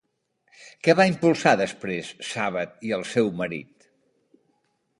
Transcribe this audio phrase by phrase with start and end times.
[0.85, 3.87] Què van impulsar després Sàbat i el seu marit?